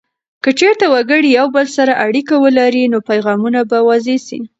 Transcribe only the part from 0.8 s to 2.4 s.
وګړي یو بل سره اړیکه